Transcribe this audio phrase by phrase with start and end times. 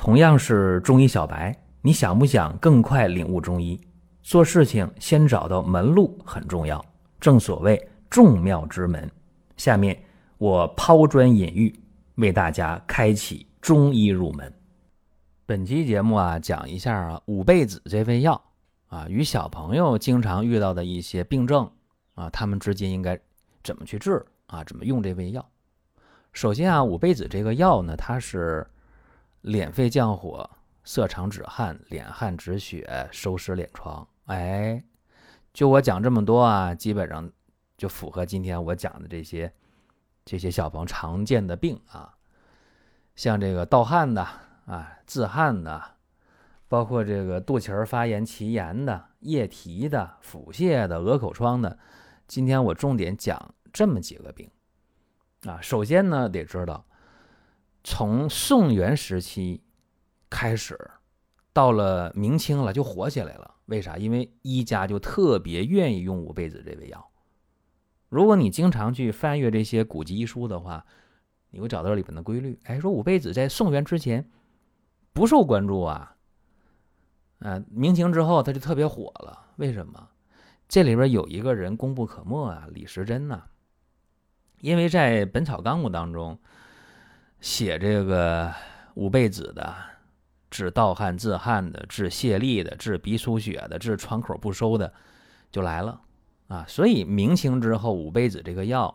[0.00, 3.78] 同样是中医小白，你想不想更快领悟中医？
[4.22, 6.82] 做事情先找到门路很重要，
[7.20, 7.78] 正所谓
[8.08, 9.10] 众妙之门。
[9.58, 10.02] 下面
[10.38, 11.78] 我抛砖引玉，
[12.14, 14.50] 为大家开启中医入门。
[15.44, 18.42] 本期节目啊，讲一下啊五倍子这味药
[18.86, 21.70] 啊，与小朋友经常遇到的一些病症
[22.14, 23.20] 啊，他们之间应该
[23.62, 24.64] 怎么去治啊？
[24.64, 25.46] 怎么用这味药？
[26.32, 28.66] 首先啊，五倍子这个药呢，它是。
[29.42, 30.48] 敛肺降火、
[30.84, 34.06] 涩肠止汗、敛汗止血、收湿敛疮。
[34.26, 34.84] 哎，
[35.52, 37.30] 就我讲这么多啊，基本上
[37.76, 39.52] 就符合今天我讲的这些
[40.24, 42.14] 这些小朋友常见的病啊，
[43.16, 44.22] 像这个盗汗的
[44.66, 45.82] 啊、自汗的，
[46.68, 51.78] 包括这个肚脐儿发炎、脐炎的、液体的、腹泻的、鹅口疮的。
[52.28, 54.48] 今天我重点讲这么几个病
[55.44, 55.58] 啊。
[55.60, 56.84] 首先呢，得知道。
[57.82, 59.62] 从宋元时期
[60.28, 60.78] 开始，
[61.52, 63.54] 到了明清了就火起来了。
[63.66, 63.96] 为啥？
[63.96, 67.10] 因为医家就特别愿意用五倍子这味药。
[68.08, 70.84] 如果你经常去翻阅这些古籍医书的话，
[71.50, 72.58] 你会找到里边的规律。
[72.64, 74.30] 哎，说五倍子在宋元之前
[75.12, 76.16] 不受关注啊，
[77.38, 79.52] 啊，明清之后它就特别火了。
[79.56, 80.08] 为什么？
[80.68, 83.44] 这里边有一个人功不可没啊，李时珍呐。
[84.60, 86.38] 因为在《本草纲目》当中。
[87.40, 88.52] 写这个
[88.94, 89.74] 五倍子的，
[90.50, 94.92] 治盗汗、自汗的，治泄痢的，治鼻出血的，治窗口不收的，
[95.50, 96.00] 就来了
[96.48, 96.64] 啊！
[96.68, 98.94] 所以明清之后，五倍子这个药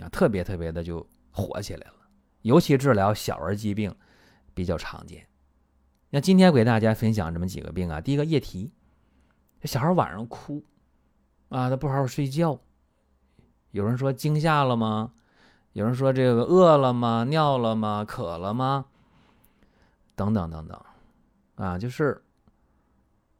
[0.00, 1.94] 啊，特别特别的就火起来了，
[2.42, 3.94] 尤其治疗小儿疾病
[4.54, 5.26] 比较常见。
[6.10, 8.72] 那今天给大家分享这么几个病啊，第一个夜啼，
[9.60, 10.64] 这小孩晚上哭
[11.50, 12.58] 啊，他不好好睡觉，
[13.72, 15.12] 有人说惊吓了吗？
[15.78, 17.22] 有人说这个饿了吗？
[17.22, 18.04] 尿了吗？
[18.04, 18.86] 渴了吗？
[20.16, 20.76] 等等等等，
[21.54, 22.20] 啊，就是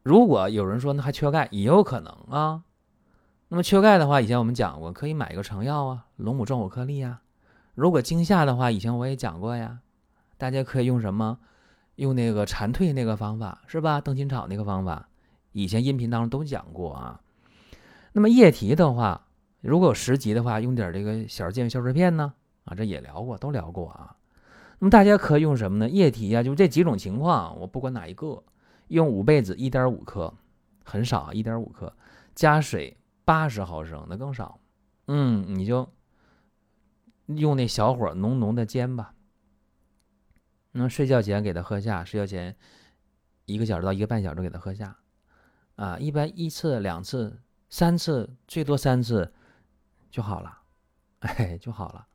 [0.03, 2.63] 如果有人说那还缺钙，也有可能啊。
[3.49, 7.19] 那么缺钙的话，以前我们讲过，可以买一个成药啊，龙母壮火颗粒啊。
[7.75, 9.79] 如果惊吓的话，以前我也讲过呀，
[10.37, 11.39] 大家可以用什么？
[11.95, 13.99] 用那个蝉蜕那个方法是吧？
[13.99, 15.09] 灯心草那个方法，
[15.51, 17.19] 以前音频当中都讲过啊。
[18.13, 19.25] 那么液体的话。
[19.61, 22.33] 如果有十级的话，用点这个小儿健胃消食片呢？
[22.65, 24.15] 啊，这也聊过，都聊过啊。
[24.79, 25.89] 那么大家可以用什么呢？
[25.89, 28.41] 液体呀，就这几种情况，我不管哪一个，
[28.87, 30.33] 用五倍子一点五克，
[30.85, 31.93] 很少，一点五克，
[32.33, 34.59] 加水八十毫升，那更少。
[35.07, 35.91] 嗯，你就
[37.25, 39.13] 用那小火浓浓的煎吧。
[40.71, 42.55] 那睡觉前给他喝下，睡觉前
[43.45, 44.95] 一个小时到一个半小时给他喝下。
[45.75, 49.33] 啊，一般一次、两次、三次，最多三次。
[50.09, 50.57] 就好了，
[51.19, 52.07] 哎，就好了，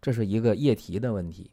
[0.00, 1.50] 这是一个液体的问题。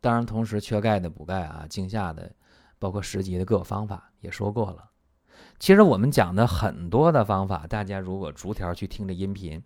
[0.00, 2.32] 当然，同时缺钙的补钙啊，惊吓的，
[2.78, 4.90] 包括十级的各个方法也说过了。
[5.58, 9.62] 其实我们讲的很多的方法，大家如果逐条去听这音频，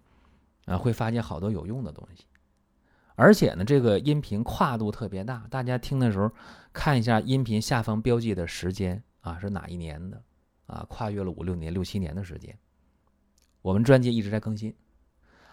[0.65, 2.25] 啊，会发现好多有用的东西。
[3.17, 6.33] 而且呢，这个音频跨度特别大，大家听的时候
[6.73, 10.23] 看一下音频下方标记的时间啊，是哪一年的
[10.67, 10.87] 啊？
[10.89, 12.59] 跨越了五六年、六七年的时间。
[13.63, 14.75] 我们专辑一直在更新，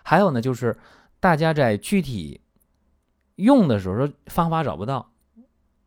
[0.04, 0.78] 还有呢，就是
[1.20, 2.42] 大家在具体
[3.36, 5.12] 用的时候方法找不到，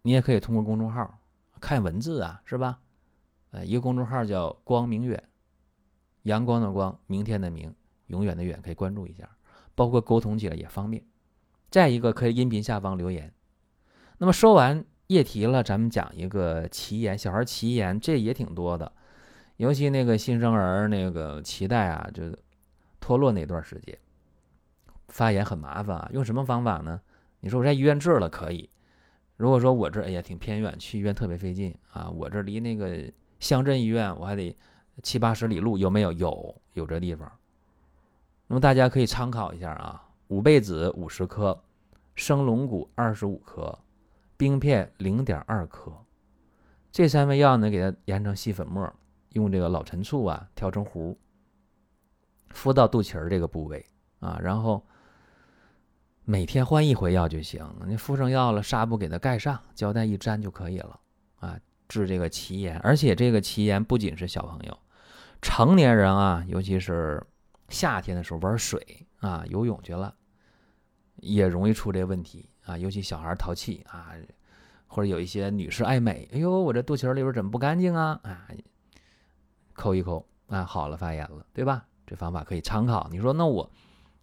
[0.02, 1.18] 你也可以通过公众号
[1.60, 2.80] 看文字啊，是吧？
[3.50, 5.22] 呃，一个公众号叫“光明远”，
[6.24, 7.74] 阳光的光，明天的明，
[8.06, 9.28] 永远的远，可以关注一下，
[9.74, 11.04] 包括沟通起来也方便。
[11.70, 13.32] 再一个，可以音频下方留言。
[14.18, 18.92] 那么说完液体了，咱们讲一个奇言，小孩奇言这也挺多的。
[19.60, 22.34] 尤其那个新生儿那个脐带啊，就
[22.98, 23.94] 脱落那段时间，
[25.08, 26.08] 发炎很麻烦啊。
[26.14, 26.98] 用什么方法呢？
[27.40, 28.70] 你说我在医院治了可以。
[29.36, 32.08] 如果说我这哎呀挺偏远，去医院特别费劲啊。
[32.08, 34.56] 我这离那个乡镇医院我还得
[35.02, 36.10] 七八十里路，有没有？
[36.12, 37.30] 有，有这地方。
[38.46, 40.08] 那么大家可以参考一下啊。
[40.28, 41.62] 五倍子五十克，
[42.14, 43.78] 生龙骨二十五克，
[44.38, 45.92] 冰片零点二克，
[46.90, 48.90] 这三味药呢，给它研成细粉末。
[49.30, 51.16] 用这个老陈醋啊调成糊，
[52.50, 53.84] 敷到肚脐儿这个部位
[54.18, 54.84] 啊，然后
[56.24, 57.64] 每天换一回药就行。
[57.86, 60.98] 你敷上药了，纱布给它盖上，胶带一粘就可以了
[61.36, 62.78] 啊，治这个脐炎。
[62.80, 64.78] 而且这个脐炎不仅是小朋友，
[65.40, 67.24] 成年人啊，尤其是
[67.68, 70.12] 夏天的时候玩水啊，游泳去了，
[71.16, 72.76] 也容易出这问题啊。
[72.76, 74.12] 尤其小孩淘气啊，
[74.88, 78.18] 或者有一些女士爱美，哎呦，我这肚脐里边怎么不干净啊？
[78.24, 78.48] 啊。
[79.80, 81.86] 抠一抠啊，好了，发炎了，对吧？
[82.06, 83.08] 这方法可以参考。
[83.10, 83.70] 你说那我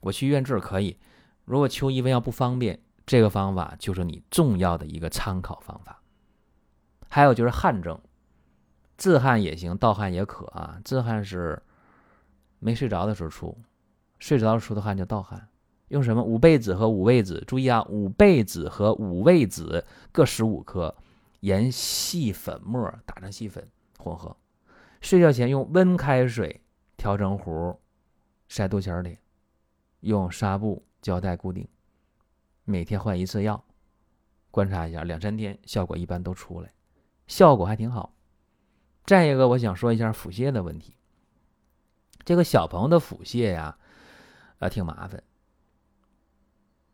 [0.02, 0.98] 我去医院治可以？
[1.46, 6.02] 如果求医问药不方便，这个方法就是你重要的一个参考方法。
[7.10, 8.00] 还有就是汗症，
[8.98, 10.80] 自汗也行，盗汗也可啊。
[10.84, 11.64] 自汗是
[12.60, 13.58] 没睡着的时候出，
[14.20, 15.48] 睡着了出的汗叫盗汗。
[15.88, 17.42] 用什么五倍子和五味子？
[17.48, 20.94] 注意啊，五倍子和五味子各十五克，
[21.40, 23.66] 研细粉末，打成细粉
[23.98, 24.36] 混合。
[25.08, 26.62] 睡觉前用温开水
[26.98, 27.80] 调成糊，
[28.50, 29.18] 塞肚脐里，
[30.02, 31.66] 用纱布胶带固定。
[32.66, 33.64] 每天换一次药，
[34.52, 36.70] 观察一下，两三天效果一般都出来，
[37.26, 38.14] 效果还挺好。
[39.06, 40.98] 再一个，我想说一下腹泻的问题。
[42.26, 43.78] 这个小朋友的腹泻呀，
[44.60, 45.24] 啊，挺麻烦。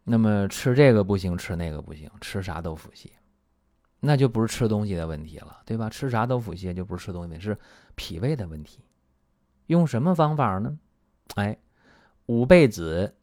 [0.04, 3.08] 那么吃这个不行，吃那个不行，吃啥都腹泻，
[4.06, 5.90] 那就不是吃东西的问题了，对吧？
[5.90, 7.58] 吃啥都腹泻，就不是吃东西，是
[7.96, 8.82] 脾胃的问题。
[9.68, 10.78] 用什么方法呢？
[11.36, 11.58] 哎，
[12.26, 13.16] 五倍子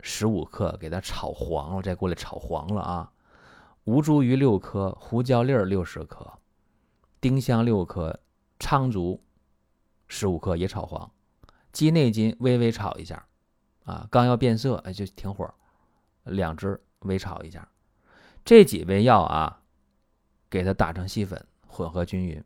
[0.00, 3.12] 十五克，给它炒黄了，再过来炒黄了啊。
[3.84, 6.26] 吴茱萸六克，胡椒粒六十克，
[7.20, 8.18] 丁香六克，
[8.58, 9.22] 苍术
[10.08, 11.08] 十五克，也炒黄。
[11.70, 13.24] 鸡内金微微炒一下，
[13.84, 15.48] 啊，刚要变色，哎，就停火。
[16.24, 17.68] 两只微炒一下，
[18.44, 19.60] 这几味药啊，
[20.48, 22.42] 给它打成细粉，混合均匀。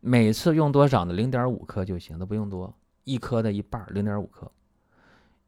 [0.00, 1.14] 每次用多少呢？
[1.14, 2.74] 零点五克就行，都不用多，
[3.04, 4.50] 一颗的一半，零点五克。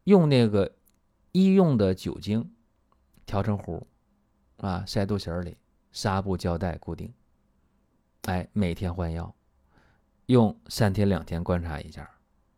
[0.04, 0.72] 用那个
[1.32, 2.52] 医用的酒精
[3.26, 3.86] 调成糊，
[4.58, 5.56] 啊，塞肚脐里，
[5.92, 7.12] 纱布胶带固定。
[8.22, 9.34] 哎，每天换药，
[10.26, 12.08] 用三天两天观察一下，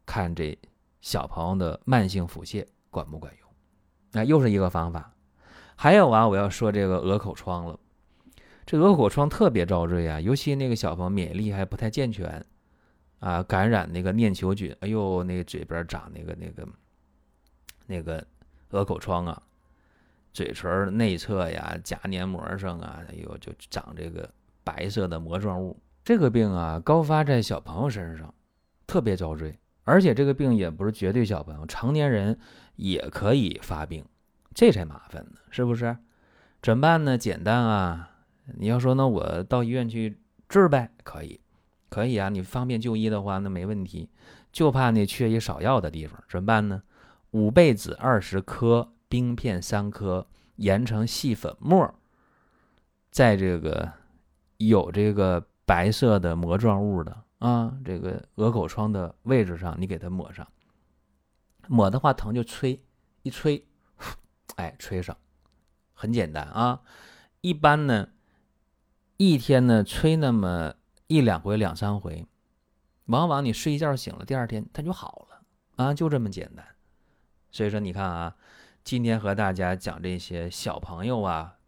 [0.07, 0.57] 看这
[1.01, 3.49] 小朋友的慢性腹泻管不管用。
[4.13, 5.15] 那又是一个方法，
[5.75, 7.78] 还有啊，我要说这个鹅口疮了。
[8.69, 12.45] 这鹅口疮特别遭罪啊，尤其那个小朋友免疫力还不太健全
[13.19, 16.69] 啊，感染那个念球菌，哎呦，那嘴边长那个那个
[17.87, 18.23] 那个
[18.73, 19.43] 鹅口疮啊，
[20.35, 24.29] 嘴唇内侧呀、假黏膜上啊，哎呦，就长这个
[24.63, 25.75] 白色的膜状物。
[26.05, 28.35] 这个病啊，高发在小朋友身上，
[28.87, 29.59] 特别遭罪。
[29.85, 32.39] 而且这个病也不是绝对小朋友，成年人
[32.77, 34.05] 也可以发病，
[34.55, 35.97] 这才麻烦呢，是不是？
[36.61, 37.17] 怎么办呢？
[37.17, 38.11] 简单啊！
[38.57, 40.19] 你要说那我到医院去
[40.49, 41.41] 治呗，可以，
[41.89, 42.29] 可以啊。
[42.29, 44.09] 你方便就医的话，那没问题。
[44.51, 46.83] 就怕那缺一少药的地方，怎么办呢？
[47.33, 51.95] 五倍子二十克，冰片三颗，研成细粉末，
[53.11, 53.93] 在这个
[54.57, 57.25] 有这个白色的膜状物的。
[57.39, 60.45] 啊，这个鹅口疮的位置上，你给它抹上。
[61.69, 62.83] 抹的话疼就吹，
[63.23, 63.65] 一吹，
[64.57, 65.17] 哎，吹上，
[65.93, 66.81] 很简单啊。
[67.41, 68.09] 一般呢，
[69.19, 70.73] 一天呢吹那么
[71.07, 72.27] 一两回、两三回，
[73.05, 76.65] 往往你睡一觉醒了，第二天它就好了啊，就这么简单。
[77.51, 78.35] 所以说，你看啊，
[78.83, 81.59] 今天和大家讲这些小朋友啊，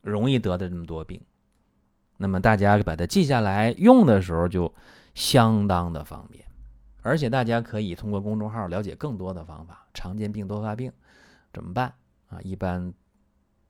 [0.00, 1.20] 容易得的这么多病，
[2.18, 4.72] 那么大家把它记下来，用的时候就。
[5.12, 6.46] 相当的方便，
[7.02, 9.84] 而且大家可以通过公众号了解更多的方法。
[9.92, 10.90] 常见病多发病
[11.52, 11.92] 怎么办
[12.28, 12.38] 啊？
[12.42, 12.94] 一般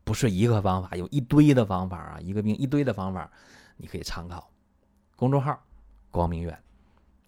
[0.04, 3.30] 不是一个方法，有一堆的方法啊，一个病一堆的方法，
[3.76, 4.50] 你可以参考。
[5.16, 5.62] 公众号
[6.10, 6.58] 光明远。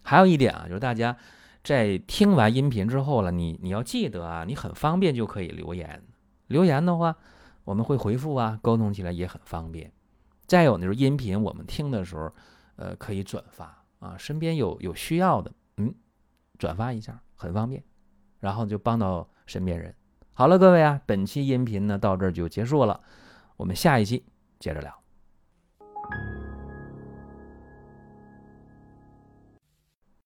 [0.03, 1.17] 还有一点啊，就是大家
[1.63, 6.03] 在听完音频之后了，你你要记得啊，你很方便就可以留言。
[6.49, 7.17] 留言的话，
[7.65, 9.93] 我们会回复啊，沟通起来也很方便。
[10.47, 12.33] 再有呢，就是音频我们听的时候，
[12.77, 13.85] 呃，可以转发。
[14.01, 15.95] 啊，身边有有需要的，嗯，
[16.59, 17.81] 转发一下很方便，
[18.41, 19.95] 然后就帮到身边人。
[20.35, 23.01] 好了，各位啊，本期音频呢到这儿就结束了，
[23.59, 24.25] 我们下一期
[24.59, 25.02] 接着聊。